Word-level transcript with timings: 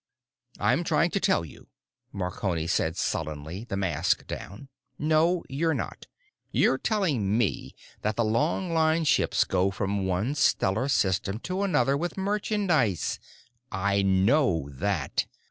"I'm 0.59 0.83
trying 0.83 1.11
to 1.11 1.19
tell 1.19 1.45
you," 1.45 1.67
Marconi 2.11 2.65
said 2.65 2.97
sullenly, 2.97 3.65
the 3.65 3.77
mask 3.77 4.25
down. 4.25 4.67
"No, 4.97 5.43
you're 5.47 5.75
not. 5.75 6.07
You're 6.51 6.79
telling 6.79 7.37
me 7.37 7.75
that 8.01 8.15
the 8.15 8.23
longline 8.23 9.05
ships 9.05 9.43
go 9.43 9.69
from 9.69 10.07
one 10.07 10.33
stellar 10.33 10.87
system 10.87 11.37
to 11.41 11.61
another 11.61 11.95
with 11.95 12.17
merchandise. 12.17 13.19
I 13.71 14.01
know 14.01 14.69
that." 14.71 15.27